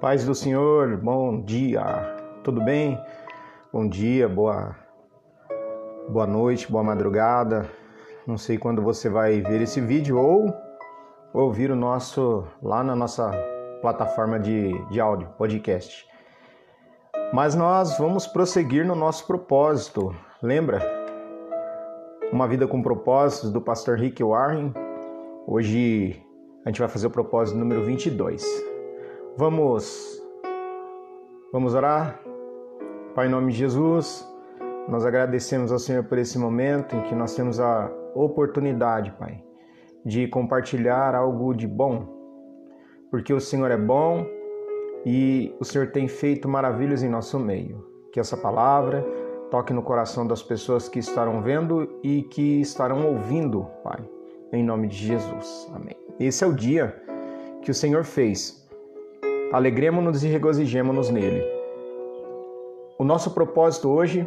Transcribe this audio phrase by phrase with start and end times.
[0.00, 1.82] Paz do Senhor, bom dia,
[2.42, 2.98] tudo bem?
[3.70, 4.74] Bom dia, boa,
[6.08, 7.68] boa noite, boa madrugada.
[8.26, 10.54] Não sei quando você vai ver esse vídeo ou
[11.34, 13.30] ouvir o nosso lá na nossa
[13.82, 16.08] plataforma de, de áudio, podcast.
[17.30, 20.16] Mas nós vamos prosseguir no nosso propósito.
[20.42, 20.80] Lembra?
[22.32, 24.72] Uma vida com propósitos do pastor Rick Warren.
[25.46, 26.24] Hoje
[26.64, 28.69] a gente vai fazer o propósito número 22.
[29.36, 30.20] Vamos
[31.52, 32.22] Vamos orar?
[33.12, 34.24] Pai, em nome de Jesus,
[34.88, 39.42] nós agradecemos ao Senhor por esse momento em que nós temos a oportunidade, Pai,
[40.04, 42.06] de compartilhar algo de bom,
[43.10, 44.24] porque o Senhor é bom
[45.04, 47.84] e o Senhor tem feito maravilhas em nosso meio.
[48.12, 49.04] Que essa palavra
[49.50, 54.08] toque no coração das pessoas que estarão vendo e que estarão ouvindo, Pai,
[54.52, 55.68] em nome de Jesus.
[55.74, 55.96] Amém.
[56.20, 56.94] Esse é o dia
[57.60, 58.59] que o Senhor fez
[59.52, 61.44] Alegremos-nos e regozijemos-nos nele.
[62.96, 64.24] O nosso propósito hoje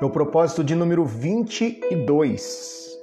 [0.00, 2.96] é o propósito de número 22.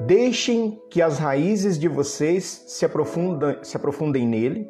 [0.00, 4.68] Deixem que as raízes de vocês se aprofundem, se aprofundem nele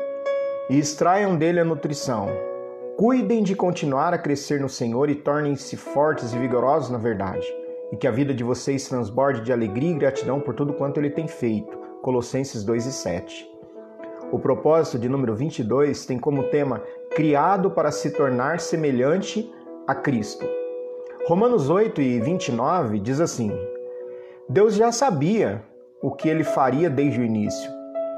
[0.71, 2.29] e extraiam dele a nutrição.
[2.97, 7.45] Cuidem de continuar a crescer no Senhor e tornem-se fortes e vigorosos na verdade,
[7.91, 11.11] e que a vida de vocês transborde de alegria e gratidão por tudo quanto ele
[11.11, 11.77] tem feito.
[12.01, 13.54] Colossenses 2 e 7.
[14.33, 16.83] O propósito de número 22 tem como tema
[17.15, 19.51] Criado para se tornar semelhante
[19.87, 20.47] a Cristo.
[21.27, 23.53] Romanos 8 e 29 diz assim:
[24.49, 25.63] Deus já sabia
[26.03, 27.71] o que ele faria desde o início.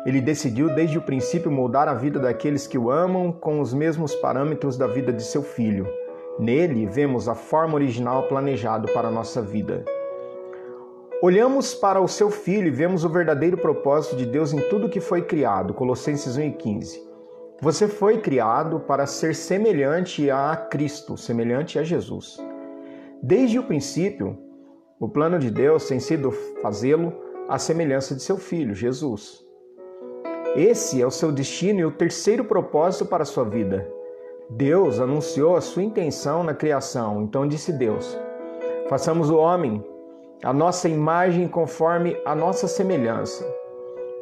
[0.07, 4.15] Ele decidiu desde o princípio moldar a vida daqueles que o amam com os mesmos
[4.15, 5.87] parâmetros da vida de seu filho.
[6.39, 9.85] Nele vemos a forma original planejado para a nossa vida.
[11.23, 15.01] Olhamos para o seu filho e vemos o verdadeiro propósito de Deus em tudo que
[15.01, 15.73] foi criado.
[15.73, 17.01] Colossenses 1:15.
[17.63, 22.37] Você foi criado para ser semelhante a Cristo, semelhante a Jesus.
[23.23, 24.37] Desde o princípio,
[25.01, 27.15] o plano de Deus tem sido fazê-lo
[27.49, 29.43] à semelhança de seu filho, Jesus.
[30.55, 33.91] Esse é o seu destino e o terceiro propósito para a sua vida.
[34.51, 38.19] Deus anunciou a sua intenção na criação, então disse Deus:
[38.91, 39.83] Façamos o homem
[40.43, 43.45] a nossa imagem conforme a nossa semelhança.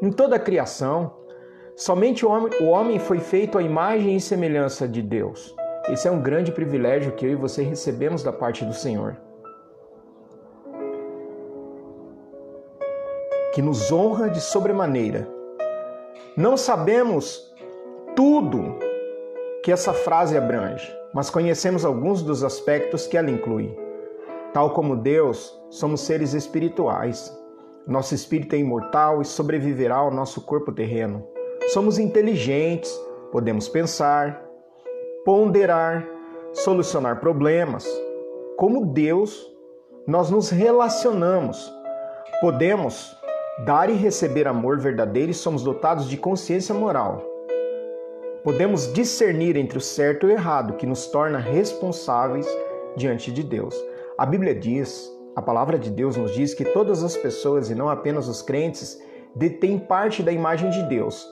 [0.00, 1.12] Em toda a criação,
[1.76, 5.54] somente o homem, o homem foi feito à imagem e semelhança de Deus.
[5.88, 9.16] Esse é um grande privilégio que eu e você recebemos da parte do Senhor.
[13.52, 15.28] Que nos honra de sobremaneira.
[16.36, 17.54] Não sabemos
[18.16, 18.78] tudo
[19.62, 23.83] que essa frase abrange, mas conhecemos alguns dos aspectos que ela inclui.
[24.54, 27.36] Tal como Deus, somos seres espirituais.
[27.88, 31.26] Nosso espírito é imortal e sobreviverá ao nosso corpo terreno.
[31.72, 32.88] Somos inteligentes,
[33.32, 34.40] podemos pensar,
[35.24, 36.06] ponderar,
[36.52, 37.84] solucionar problemas.
[38.56, 39.44] Como Deus,
[40.06, 41.68] nós nos relacionamos.
[42.40, 43.12] Podemos
[43.64, 47.20] dar e receber amor verdadeiro e somos dotados de consciência moral.
[48.44, 52.46] Podemos discernir entre o certo e o errado, que nos torna responsáveis
[52.96, 53.74] diante de Deus.
[54.16, 57.88] A Bíblia diz, a palavra de Deus nos diz que todas as pessoas e não
[57.88, 59.02] apenas os crentes
[59.34, 61.28] detêm parte da imagem de Deus.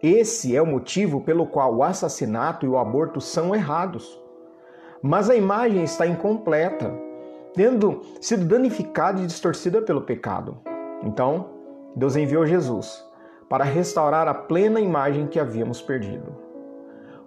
[0.00, 4.20] Esse é o motivo pelo qual o assassinato e o aborto são errados.
[5.02, 6.94] Mas a imagem está incompleta,
[7.52, 10.58] tendo sido danificada e distorcida pelo pecado.
[11.02, 11.50] Então,
[11.96, 13.04] Deus enviou Jesus
[13.48, 16.32] para restaurar a plena imagem que havíamos perdido.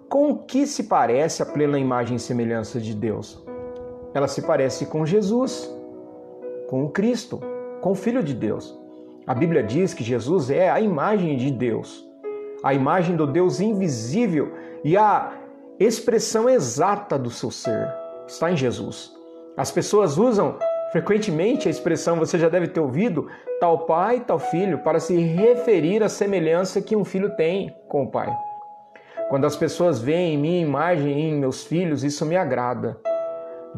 [0.08, 3.46] Com o que se parece a plena imagem e semelhança de Deus?
[4.18, 5.72] Ela se parece com Jesus,
[6.68, 7.40] com o Cristo,
[7.80, 8.76] com o Filho de Deus.
[9.24, 12.04] A Bíblia diz que Jesus é a imagem de Deus,
[12.62, 14.52] a imagem do Deus invisível
[14.82, 15.32] e a
[15.78, 17.88] expressão exata do seu ser.
[18.26, 19.12] Está em Jesus.
[19.56, 20.58] As pessoas usam
[20.90, 23.28] frequentemente a expressão, você já deve ter ouvido,
[23.60, 28.10] tal pai, tal filho, para se referir à semelhança que um filho tem com o
[28.10, 28.36] pai.
[29.28, 32.98] Quando as pessoas veem minha imagem em meus filhos, isso me agrada.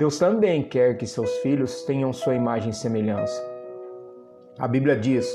[0.00, 3.38] Deus também quer que seus filhos tenham sua imagem e semelhança.
[4.58, 5.30] A Bíblia diz: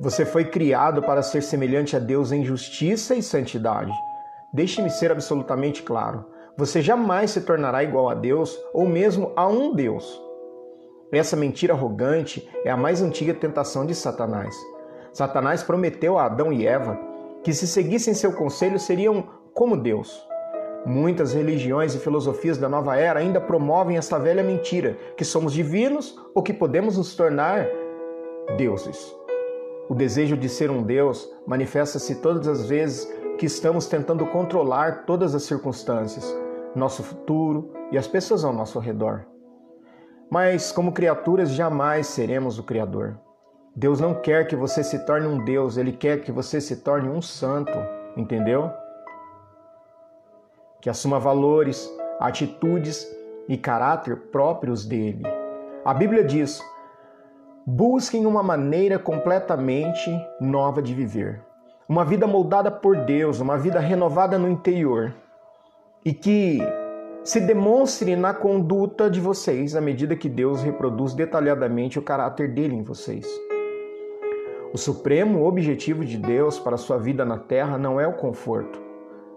[0.00, 3.92] Você foi criado para ser semelhante a Deus em justiça e santidade.
[4.52, 6.26] Deixe-me ser absolutamente claro:
[6.56, 10.20] você jamais se tornará igual a Deus ou mesmo a um Deus.
[11.12, 14.52] Essa mentira arrogante é a mais antiga tentação de Satanás.
[15.12, 16.98] Satanás prometeu a Adão e Eva
[17.44, 20.31] que, se seguissem seu conselho, seriam como Deus.
[20.84, 26.18] Muitas religiões e filosofias da nova era ainda promovem essa velha mentira, que somos divinos
[26.34, 27.68] ou que podemos nos tornar
[28.56, 29.14] deuses.
[29.88, 33.08] O desejo de ser um Deus manifesta-se todas as vezes
[33.38, 36.36] que estamos tentando controlar todas as circunstâncias,
[36.74, 39.24] nosso futuro e as pessoas ao nosso redor.
[40.28, 43.18] Mas, como criaturas, jamais seremos o Criador.
[43.76, 47.08] Deus não quer que você se torne um Deus, Ele quer que você se torne
[47.08, 47.72] um santo,
[48.16, 48.70] entendeu?
[50.82, 51.88] Que assuma valores,
[52.18, 53.06] atitudes
[53.48, 55.22] e caráter próprios dele.
[55.84, 56.60] A Bíblia diz:
[57.64, 61.40] busquem uma maneira completamente nova de viver.
[61.88, 65.14] Uma vida moldada por Deus, uma vida renovada no interior.
[66.04, 66.58] E que
[67.22, 72.74] se demonstre na conduta de vocês à medida que Deus reproduz detalhadamente o caráter dele
[72.74, 73.24] em vocês.
[74.72, 78.80] O supremo objetivo de Deus para a sua vida na terra não é o conforto,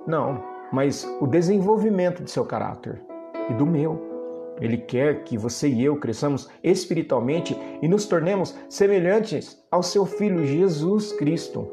[0.08, 3.02] não, mas o desenvolvimento de seu caráter
[3.50, 4.14] e do meu.
[4.62, 10.46] Ele quer que você e eu cresçamos espiritualmente e nos tornemos semelhantes ao seu Filho
[10.46, 11.68] Jesus Cristo.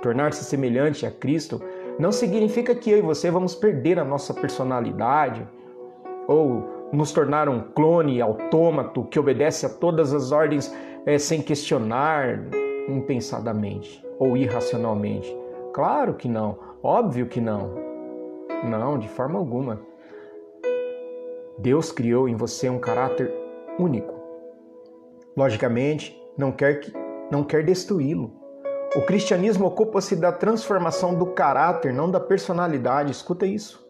[0.00, 1.60] Tornar-se semelhante a Cristo
[1.98, 5.46] não significa que eu e você vamos perder a nossa personalidade
[6.28, 10.72] ou nos tornar um clone autômato que obedece a todas as ordens
[11.06, 12.40] é, sem questionar
[12.88, 15.41] impensadamente ou irracionalmente.
[15.72, 17.74] Claro que não, óbvio que não.
[18.62, 19.80] Não, de forma alguma.
[21.58, 23.32] Deus criou em você um caráter
[23.78, 24.14] único.
[25.36, 26.92] Logicamente, não quer que
[27.30, 28.30] não quer destruí-lo.
[28.94, 33.10] O cristianismo ocupa-se da transformação do caráter, não da personalidade.
[33.10, 33.82] Escuta isso.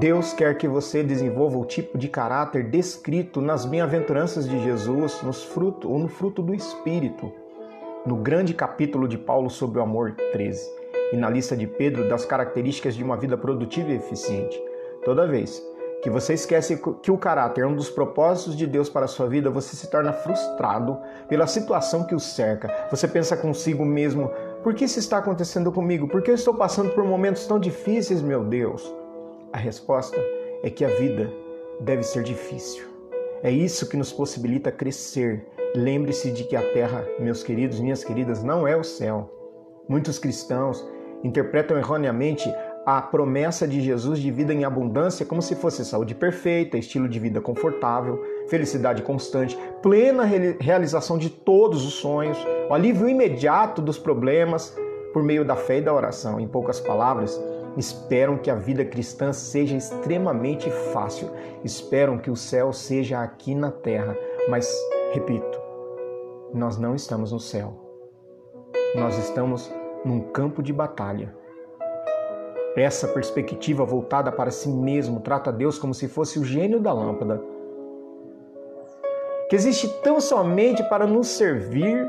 [0.00, 5.44] Deus quer que você desenvolva o tipo de caráter descrito nas bem-aventuranças de Jesus, nos
[5.44, 7.32] fruto, ou no fruto do Espírito,
[8.04, 10.79] no grande capítulo de Paulo sobre o amor 13,
[11.12, 14.60] e na lista de Pedro das características de uma vida produtiva e eficiente.
[15.04, 15.62] Toda vez
[16.02, 19.26] que você esquece que o caráter é um dos propósitos de Deus para a sua
[19.26, 20.98] vida, você se torna frustrado
[21.28, 22.88] pela situação que o cerca.
[22.90, 24.30] Você pensa consigo mesmo:
[24.62, 26.08] por que isso está acontecendo comigo?
[26.08, 28.94] Por que eu estou passando por momentos tão difíceis, meu Deus?
[29.52, 30.16] A resposta
[30.62, 31.30] é que a vida
[31.80, 32.84] deve ser difícil.
[33.42, 35.46] É isso que nos possibilita crescer.
[35.74, 39.30] Lembre-se de que a terra, meus queridos, minhas queridas, não é o céu.
[39.88, 40.86] Muitos cristãos
[41.22, 42.52] interpretam erroneamente
[42.84, 47.18] a promessa de Jesus de vida em abundância como se fosse saúde perfeita, estilo de
[47.18, 50.24] vida confortável, felicidade constante, plena
[50.58, 52.38] realização de todos os sonhos,
[52.68, 54.76] o alívio imediato dos problemas
[55.12, 56.40] por meio da fé e da oração.
[56.40, 57.40] Em poucas palavras,
[57.76, 61.30] esperam que a vida cristã seja extremamente fácil,
[61.64, 64.16] esperam que o céu seja aqui na terra,
[64.48, 64.72] mas
[65.12, 65.60] repito,
[66.52, 67.74] nós não estamos no céu.
[68.96, 69.70] Nós estamos
[70.04, 71.40] num campo de batalha
[72.76, 77.42] essa perspectiva voltada para si mesmo trata Deus como se fosse o gênio da lâmpada,
[79.48, 82.08] que existe tão somente para nos servir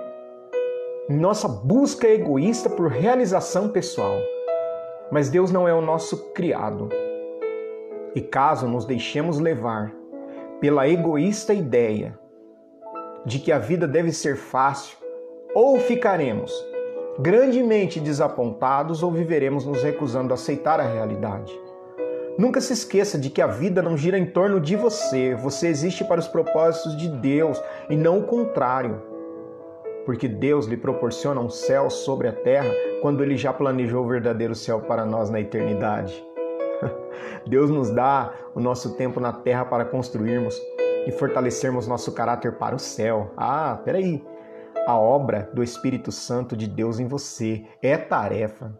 [1.09, 4.17] em nossa busca egoísta por realização pessoal.
[5.11, 6.87] Mas Deus não é o nosso criado.
[8.13, 9.91] E caso nos deixemos levar
[10.59, 12.17] pela egoísta ideia
[13.25, 14.97] de que a vida deve ser fácil,
[15.53, 16.51] ou ficaremos
[17.19, 21.57] grandemente desapontados ou viveremos nos recusando a aceitar a realidade.
[22.37, 26.03] Nunca se esqueça de que a vida não gira em torno de você, você existe
[26.03, 29.01] para os propósitos de Deus e não o contrário.
[30.05, 32.71] Porque Deus lhe proporciona um céu sobre a terra
[33.01, 36.25] quando ele já planejou o verdadeiro céu para nós na eternidade.
[37.45, 40.59] Deus nos dá o nosso tempo na terra para construirmos
[41.05, 43.31] e fortalecermos nosso caráter para o céu.
[43.35, 44.23] Ah, peraí,
[44.85, 48.75] a obra do Espírito Santo de Deus em você é tarefa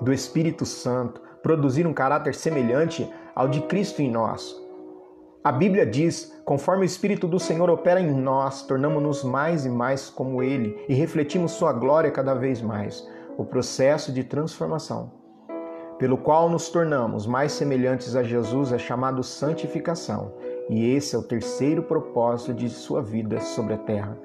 [0.00, 4.54] do Espírito Santo produzir um caráter semelhante ao de Cristo em nós.
[5.42, 10.08] A Bíblia diz: conforme o Espírito do Senhor opera em nós, tornamos-nos mais e mais
[10.08, 13.06] como Ele e refletimos Sua glória cada vez mais.
[13.36, 15.10] O processo de transformação,
[15.98, 20.34] pelo qual nos tornamos mais semelhantes a Jesus, é chamado santificação.
[20.68, 24.16] E esse é o terceiro propósito de sua vida sobre a terra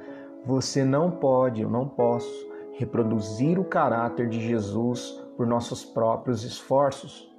[0.47, 7.29] você não pode, eu não posso, reproduzir o caráter de Jesus por nossos próprios esforços.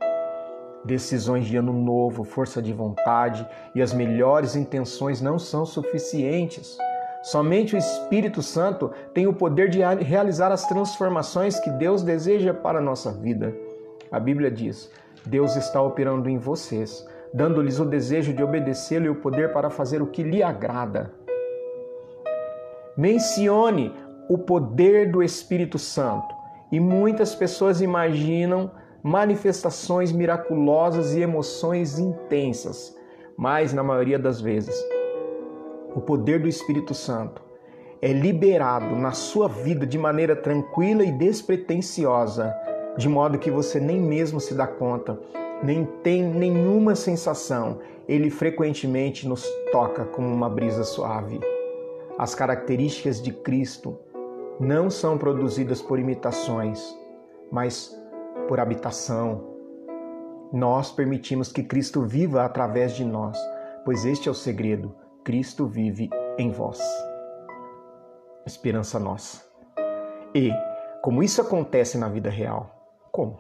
[0.85, 6.77] Decisões de ano novo, força de vontade e as melhores intenções não são suficientes.
[7.23, 12.79] Somente o Espírito Santo tem o poder de realizar as transformações que Deus deseja para
[12.79, 13.57] a nossa vida.
[14.13, 14.91] A Bíblia diz:
[15.25, 20.03] Deus está operando em vocês, dando-lhes o desejo de obedecê-lo e o poder para fazer
[20.03, 21.18] o que lhe agrada.
[22.99, 23.95] Mencione
[24.29, 26.35] o poder do Espírito Santo
[26.73, 28.73] e muitas pessoas imaginam
[29.05, 32.93] manifestações miraculosas e emoções intensas,
[33.37, 34.75] mas na maioria das vezes,
[35.95, 37.41] o poder do Espírito Santo
[38.03, 42.53] é liberado na sua vida de maneira tranquila e despretensiosa,
[42.97, 45.17] de modo que você nem mesmo se dá conta,
[45.63, 47.79] nem tem nenhuma sensação.
[48.09, 51.39] Ele frequentemente nos toca como uma brisa suave.
[52.19, 53.99] As características de Cristo
[54.59, 56.83] não são produzidas por imitações,
[57.51, 57.97] mas
[58.49, 59.57] por habitação.
[60.53, 63.39] Nós permitimos que Cristo viva através de nós,
[63.85, 66.81] pois este é o segredo: Cristo vive em vós
[68.49, 69.45] esperança nossa.
[70.35, 70.51] E,
[71.03, 72.75] como isso acontece na vida real?
[73.13, 73.39] Como?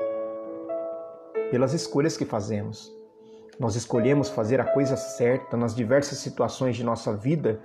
[1.50, 2.94] Pelas escolhas que fazemos.
[3.58, 7.61] Nós escolhemos fazer a coisa certa nas diversas situações de nossa vida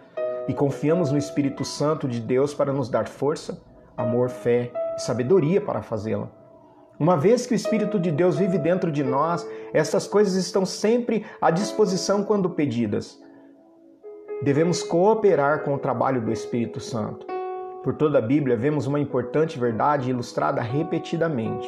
[0.48, 3.62] e confiamos no Espírito Santo de Deus para nos dar força,
[3.96, 6.30] amor, fé e sabedoria para fazê-la.
[7.00, 11.26] Uma vez que o Espírito de Deus vive dentro de nós, essas coisas estão sempre
[11.42, 13.20] à disposição quando pedidas.
[14.44, 17.26] Devemos cooperar com o trabalho do Espírito Santo.
[17.84, 21.68] Por toda a Bíblia, vemos uma importante verdade ilustrada repetidamente.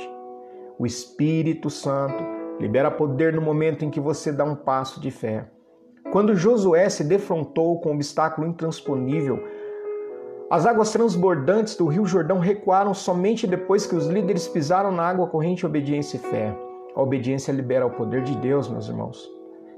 [0.78, 2.24] O Espírito Santo
[2.60, 5.50] libera poder no momento em que você dá um passo de fé.
[6.16, 9.38] Quando Josué se defrontou com um obstáculo intransponível,
[10.50, 15.28] as águas transbordantes do Rio Jordão recuaram somente depois que os líderes pisaram na água
[15.28, 16.58] corrente obediência e fé.
[16.96, 19.30] A obediência libera o poder de Deus, meus irmãos.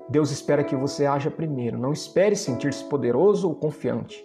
[0.09, 1.75] Deus espera que você haja primeiro.
[1.75, 4.23] Não espere sentir-se poderoso ou confiante.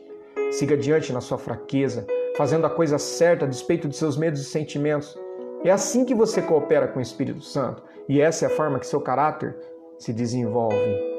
[0.51, 4.45] Siga adiante na sua fraqueza, fazendo a coisa certa a despeito de seus medos e
[4.45, 5.19] sentimentos.
[5.65, 8.87] É assim que você coopera com o Espírito Santo e essa é a forma que
[8.87, 9.57] seu caráter
[9.97, 11.12] se desenvolve.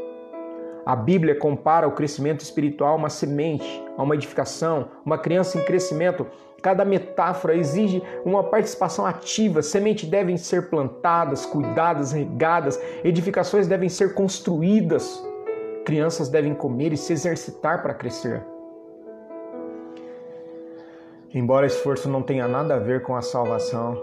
[0.86, 5.64] A Bíblia compara o crescimento espiritual a uma semente, a uma edificação, uma criança em
[5.64, 6.28] crescimento.
[6.62, 9.62] Cada metáfora exige uma participação ativa.
[9.62, 15.24] Sementes devem ser plantadas, cuidadas, regadas, edificações devem ser construídas.
[15.86, 18.44] Crianças devem comer e se exercitar para crescer.
[21.34, 23.98] Embora esforço não tenha nada a ver com a salvação,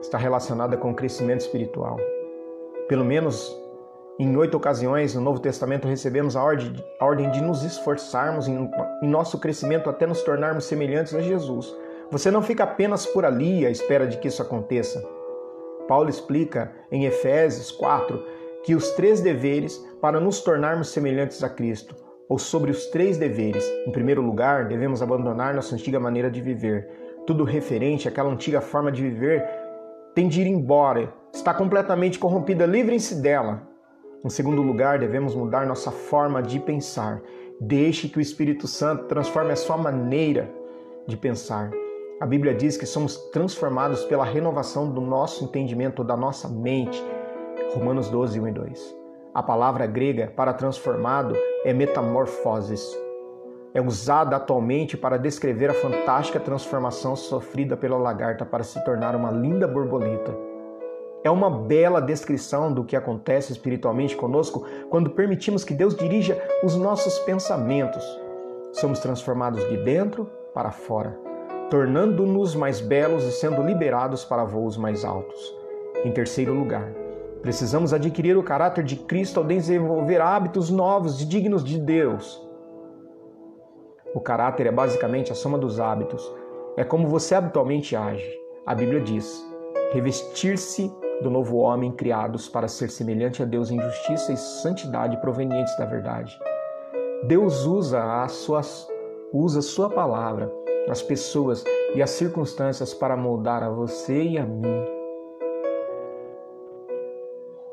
[0.00, 1.98] está relacionada com o crescimento espiritual.
[2.88, 3.59] Pelo menos
[4.22, 8.70] em oito ocasiões no Novo Testamento recebemos a ordem de nos esforçarmos em,
[9.02, 11.74] nosso crescimento até nos tornarmos semelhantes a Jesus.
[12.10, 15.02] Você não fica apenas por ali à espera de que isso aconteça.
[15.88, 18.22] Paulo explica em Efésios 4
[18.62, 21.96] que os três deveres para nos tornarmos semelhantes a Cristo
[22.28, 23.64] ou sobre os três deveres.
[23.86, 26.86] Em primeiro lugar, devemos abandonar nossa antiga maneira de viver.
[27.26, 29.48] Tudo referente àquela antiga forma de viver
[30.14, 33.69] tem de ir embora, está completamente corrompida, livrem-se dela.
[34.22, 37.22] Em segundo lugar, devemos mudar nossa forma de pensar.
[37.58, 40.50] Deixe que o Espírito Santo transforme a sua maneira
[41.06, 41.70] de pensar.
[42.20, 47.02] A Bíblia diz que somos transformados pela renovação do nosso entendimento, da nossa mente.
[47.74, 48.96] Romanos 12, 1 e 2.
[49.32, 51.34] A palavra grega para transformado
[51.64, 52.94] é metamorfoses.
[53.72, 59.30] É usada atualmente para descrever a fantástica transformação sofrida pela lagarta para se tornar uma
[59.30, 60.49] linda borboleta.
[61.22, 66.76] É uma bela descrição do que acontece espiritualmente conosco quando permitimos que Deus dirija os
[66.76, 68.04] nossos pensamentos.
[68.72, 71.18] Somos transformados de dentro para fora,
[71.68, 75.54] tornando-nos mais belos e sendo liberados para voos mais altos.
[76.04, 76.90] Em terceiro lugar,
[77.42, 82.38] Precisamos adquirir o caráter de Cristo ao desenvolver hábitos novos e dignos de Deus.
[84.14, 86.30] O caráter é basicamente a soma dos hábitos.
[86.76, 88.30] É como você habitualmente age.
[88.66, 89.42] A Bíblia diz:
[89.92, 90.90] revestir-se
[91.22, 95.84] do novo homem criados para ser semelhante a Deus em justiça e santidade provenientes da
[95.84, 96.38] verdade.
[97.26, 98.62] Deus usa a sua,
[99.32, 100.50] usa a sua palavra,
[100.88, 101.62] as pessoas
[101.94, 105.00] e as circunstâncias para moldar a você e a mim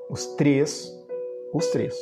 [0.10, 0.92] os três,
[1.54, 1.96] os três,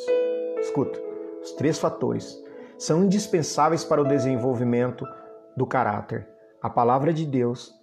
[0.60, 1.00] escuta,
[1.41, 2.41] os três fatores
[2.77, 5.05] são indispensáveis para o desenvolvimento
[5.57, 6.27] do caráter:
[6.62, 7.74] a palavra de Deus,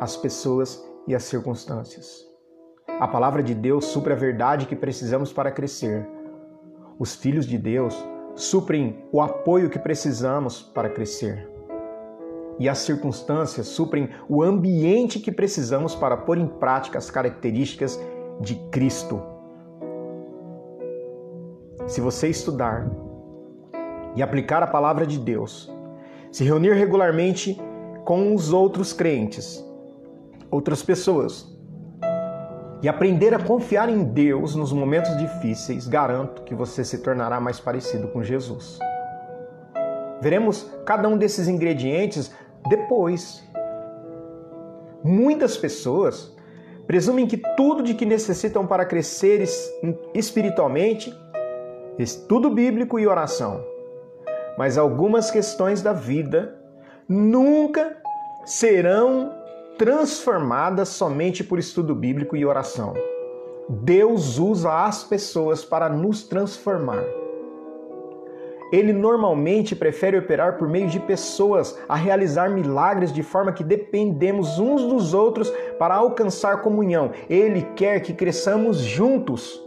[0.00, 2.24] as pessoas e as circunstâncias.
[3.00, 6.06] A palavra de Deus supre a verdade que precisamos para crescer.
[6.98, 7.96] Os filhos de Deus
[8.34, 11.50] suprem o apoio que precisamos para crescer.
[12.58, 18.00] E as circunstâncias suprem o ambiente que precisamos para pôr em prática as características
[18.40, 19.34] de Cristo
[21.86, 22.90] se você estudar
[24.16, 25.72] e aplicar a palavra de Deus,
[26.30, 27.60] se reunir regularmente
[28.04, 29.64] com os outros crentes,
[30.54, 31.52] outras pessoas,
[32.80, 37.58] e aprender a confiar em Deus nos momentos difíceis, garanto que você se tornará mais
[37.58, 38.78] parecido com Jesus.
[40.20, 42.30] Veremos cada um desses ingredientes
[42.68, 43.42] depois.
[45.02, 46.32] Muitas pessoas
[46.86, 49.44] presumem que tudo de que necessitam para crescer
[50.14, 51.12] espiritualmente
[51.98, 53.64] estudo bíblico e oração.
[54.56, 56.54] Mas algumas questões da vida
[57.08, 57.96] nunca
[58.44, 59.43] serão
[59.76, 62.94] transformadas somente por estudo bíblico e oração.
[63.68, 67.04] Deus usa as pessoas para nos transformar.
[68.72, 74.58] Ele normalmente prefere operar por meio de pessoas a realizar milagres de forma que dependemos
[74.58, 77.12] uns dos outros para alcançar comunhão.
[77.28, 79.62] Ele quer que cresçamos juntos.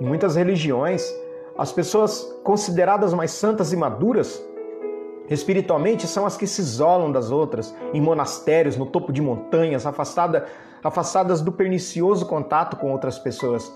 [0.00, 1.08] Em muitas religiões,
[1.56, 4.42] as pessoas consideradas mais santas e maduras
[5.34, 10.46] espiritualmente são as que se isolam das outras, em monastérios, no topo de montanhas, afastada,
[10.82, 13.70] afastadas do pernicioso contato com outras pessoas.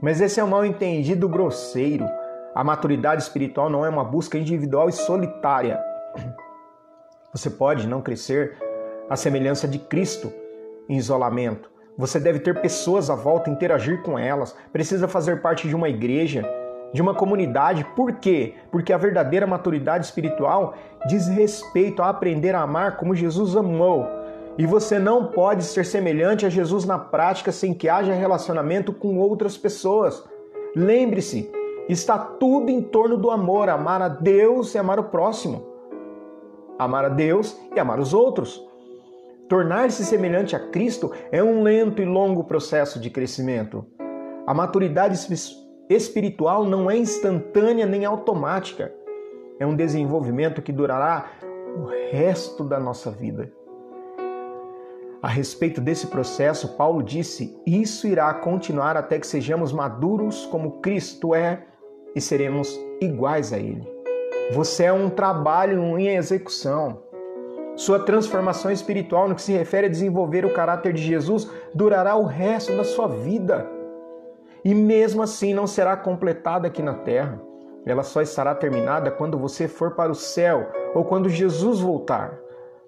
[0.00, 2.06] Mas esse é um mal entendido grosseiro.
[2.54, 5.80] A maturidade espiritual não é uma busca individual e solitária.
[7.32, 8.56] Você pode não crescer
[9.10, 10.32] à semelhança de Cristo
[10.88, 11.70] em isolamento.
[11.96, 16.48] Você deve ter pessoas à volta, interagir com elas, precisa fazer parte de uma igreja,
[16.94, 17.84] de uma comunidade.
[17.96, 18.54] Por quê?
[18.70, 20.74] Porque a verdadeira maturidade espiritual
[21.08, 24.06] diz respeito a aprender a amar como Jesus amou.
[24.56, 29.18] E você não pode ser semelhante a Jesus na prática sem que haja relacionamento com
[29.18, 30.24] outras pessoas.
[30.76, 31.50] Lembre-se,
[31.88, 35.66] está tudo em torno do amor, amar a Deus e amar o próximo.
[36.78, 38.64] Amar a Deus e amar os outros.
[39.48, 43.84] Tornar-se semelhante a Cristo é um lento e longo processo de crescimento.
[44.46, 45.14] A maturidade
[45.88, 48.92] espiritual não é instantânea nem automática.
[49.58, 51.30] É um desenvolvimento que durará
[51.76, 53.52] o resto da nossa vida.
[55.22, 61.34] A respeito desse processo, Paulo disse: Isso irá continuar até que sejamos maduros como Cristo
[61.34, 61.64] é
[62.14, 63.88] e seremos iguais a Ele.
[64.52, 67.02] Você é um trabalho em execução.
[67.76, 72.24] Sua transformação espiritual, no que se refere a desenvolver o caráter de Jesus, durará o
[72.24, 73.66] resto da sua vida.
[74.64, 77.40] E mesmo assim não será completada aqui na terra.
[77.84, 82.38] Ela só estará terminada quando você for para o céu ou quando Jesus voltar.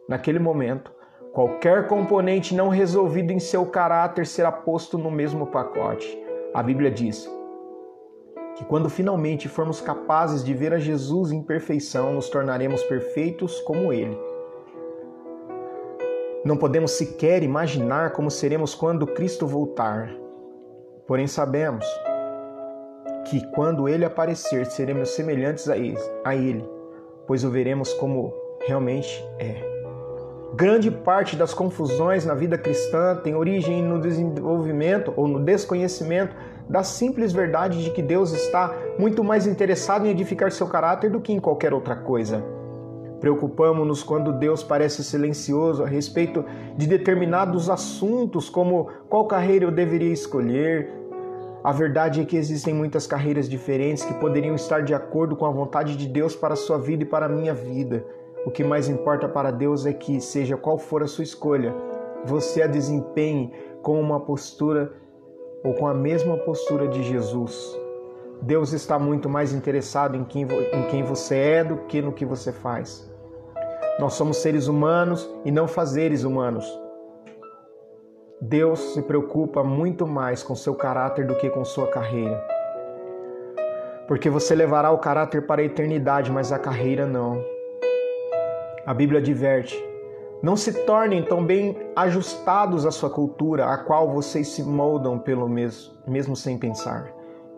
[0.08, 0.96] Naquele momento,
[1.36, 6.18] Qualquer componente não resolvido em seu caráter será posto no mesmo pacote.
[6.54, 7.30] A Bíblia diz
[8.54, 13.92] que quando finalmente formos capazes de ver a Jesus em perfeição, nos tornaremos perfeitos como
[13.92, 14.18] Ele.
[16.42, 20.10] Não podemos sequer imaginar como seremos quando Cristo voltar.
[21.06, 21.84] Porém, sabemos
[23.26, 26.68] que quando Ele aparecer, seremos semelhantes a Ele,
[27.26, 28.32] pois o veremos como
[28.66, 29.76] realmente é.
[30.54, 36.34] Grande parte das confusões na vida cristã tem origem no desenvolvimento ou no desconhecimento
[36.68, 41.20] da simples verdade de que Deus está muito mais interessado em edificar seu caráter do
[41.20, 42.55] que em qualquer outra coisa.
[43.20, 46.44] Preocupamos-nos quando Deus parece silencioso a respeito
[46.76, 50.92] de determinados assuntos, como qual carreira eu deveria escolher.
[51.64, 55.50] A verdade é que existem muitas carreiras diferentes que poderiam estar de acordo com a
[55.50, 58.04] vontade de Deus para a sua vida e para a minha vida.
[58.44, 61.74] O que mais importa para Deus é que, seja qual for a sua escolha,
[62.24, 63.52] você a desempenhe
[63.82, 64.92] com uma postura
[65.64, 67.76] ou com a mesma postura de Jesus.
[68.42, 72.24] Deus está muito mais interessado em quem, em quem você é do que no que
[72.24, 73.05] você faz.
[73.98, 76.66] Nós somos seres humanos e não fazeres humanos.
[78.38, 82.38] Deus se preocupa muito mais com seu caráter do que com sua carreira.
[84.06, 87.42] Porque você levará o caráter para a eternidade, mas a carreira não.
[88.84, 89.82] A Bíblia adverte:
[90.42, 95.48] não se tornem tão bem ajustados à sua cultura, a qual vocês se moldam pelo
[95.48, 97.10] mesmo, mesmo sem pensar.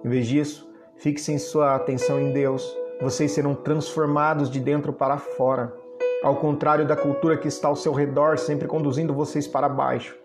[0.04, 2.64] Em vez disso, fixem sua atenção em Deus.
[3.00, 5.74] Vocês serão transformados de dentro para fora,
[6.22, 10.16] ao contrário da cultura que está ao seu redor, sempre conduzindo vocês para baixo.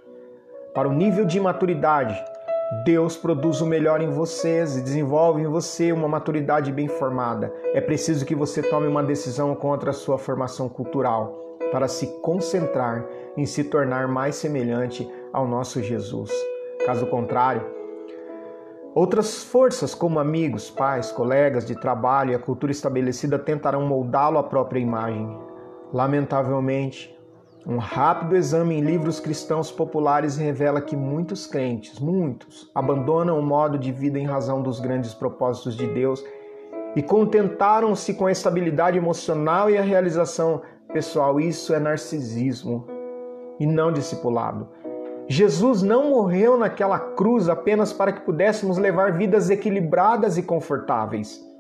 [0.73, 2.19] Para o nível de maturidade,
[2.83, 7.53] Deus produz o melhor em vocês e desenvolve em você uma maturidade bem formada.
[7.73, 13.05] É preciso que você tome uma decisão contra a sua formação cultural para se concentrar
[13.37, 16.31] em se tornar mais semelhante ao nosso Jesus.
[16.85, 17.63] Caso contrário,
[18.95, 24.43] outras forças, como amigos, pais, colegas de trabalho e a cultura estabelecida, tentarão moldá-lo à
[24.43, 25.52] própria imagem.
[25.93, 27.15] Lamentavelmente,
[27.67, 33.77] um rápido exame em livros cristãos populares revela que muitos crentes, muitos, abandonam o modo
[33.77, 36.25] de vida em razão dos grandes propósitos de Deus
[36.95, 41.39] e contentaram-se com a estabilidade emocional e a realização pessoal.
[41.39, 42.87] Isso é narcisismo
[43.59, 44.67] e não discipulado.
[45.29, 51.52] Jesus não morreu naquela cruz apenas para que pudéssemos levar vidas equilibradas e confortáveis.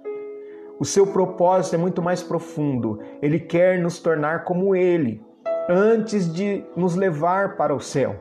[0.79, 2.99] O seu propósito é muito mais profundo.
[3.21, 5.21] Ele quer nos tornar como ele
[5.69, 8.15] antes de nos levar para o céu.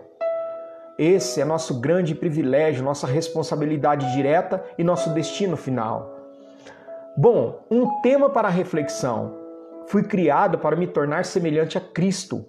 [0.98, 6.14] Esse é nosso grande privilégio, nossa responsabilidade direta e nosso destino final.
[7.16, 9.40] Bom, um tema para reflexão.
[9.86, 12.44] fui criado para me tornar semelhante a Cristo.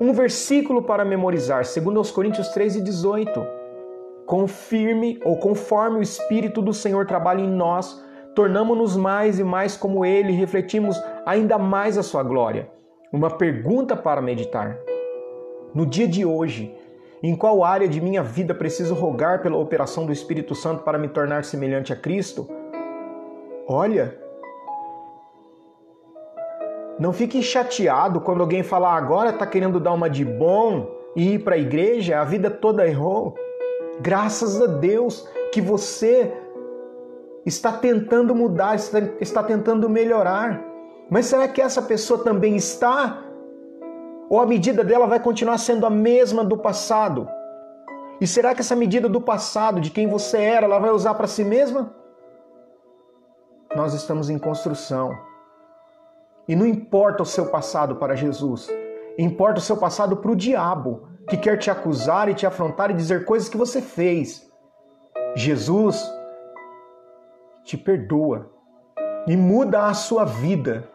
[0.00, 3.46] Um versículo para memorizar, segundo aos Coríntios 3 e 18.
[4.26, 8.03] Confirme ou conforme o Espírito do Senhor trabalha em nós,
[8.34, 12.68] tornamos-nos mais e mais como Ele, refletimos ainda mais a Sua glória.
[13.12, 14.76] Uma pergunta para meditar.
[15.74, 16.74] No dia de hoje,
[17.22, 21.08] em qual área de minha vida preciso rogar pela operação do Espírito Santo para me
[21.08, 22.48] tornar semelhante a Cristo?
[23.66, 24.18] Olha,
[26.98, 31.38] não fique chateado quando alguém falar agora está querendo dar uma de bom e ir
[31.40, 33.34] para a igreja, a vida toda errou.
[34.00, 36.32] Graças a Deus que você
[37.44, 40.62] está tentando mudar, está, está tentando melhorar.
[41.10, 43.22] Mas será que essa pessoa também está?
[44.30, 47.28] Ou a medida dela vai continuar sendo a mesma do passado?
[48.20, 51.26] E será que essa medida do passado, de quem você era, ela vai usar para
[51.26, 51.94] si mesma?
[53.76, 55.12] Nós estamos em construção.
[56.48, 58.70] E não importa o seu passado para Jesus,
[59.18, 62.94] importa o seu passado para o diabo, que quer te acusar e te afrontar e
[62.94, 64.50] dizer coisas que você fez.
[65.34, 66.06] Jesus
[67.64, 68.50] te perdoa
[69.26, 70.88] e muda a sua vida.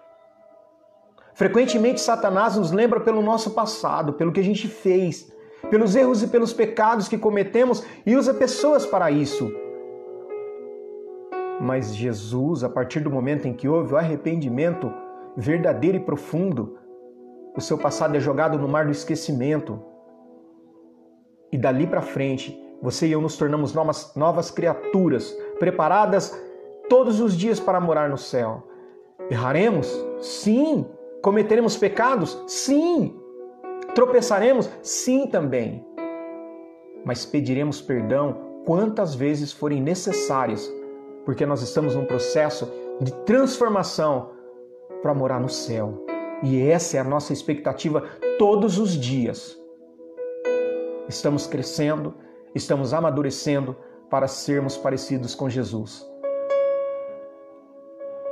[1.34, 5.34] Frequentemente, Satanás nos lembra pelo nosso passado, pelo que a gente fez,
[5.70, 9.52] pelos erros e pelos pecados que cometemos e usa pessoas para isso.
[11.60, 14.94] Mas Jesus, a partir do momento em que houve o arrependimento
[15.36, 16.78] verdadeiro e profundo,
[17.56, 19.82] o seu passado é jogado no mar do esquecimento.
[21.52, 26.49] E dali para frente, você e eu nos tornamos novas, novas criaturas, preparadas
[26.90, 28.64] todos os dias para morar no céu.
[29.30, 29.88] Erraremos?
[30.20, 30.86] Sim.
[31.22, 32.42] Cometeremos pecados?
[32.48, 33.16] Sim.
[33.94, 34.70] Tropeçaremos?
[34.82, 35.86] Sim também.
[37.06, 40.72] Mas pediremos perdão quantas vezes forem necessárias,
[41.26, 44.32] porque nós estamos num processo de transformação
[45.02, 46.06] para morar no céu.
[46.44, 48.04] E essa é a nossa expectativa
[48.38, 49.58] todos os dias.
[51.08, 52.14] Estamos crescendo,
[52.54, 53.76] estamos amadurecendo
[54.10, 56.09] para sermos parecidos com Jesus.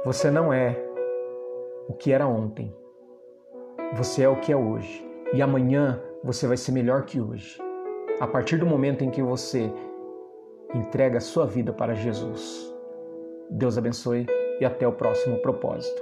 [0.08, 0.74] Você não é
[1.90, 2.74] o que era ontem.
[3.98, 5.06] Você é o que é hoje.
[5.34, 7.58] E amanhã você vai ser melhor que hoje.
[8.22, 9.70] A partir do momento em que você
[10.74, 12.74] entrega a sua vida para Jesus.
[13.50, 14.26] Deus abençoe
[14.62, 16.02] e até o próximo propósito.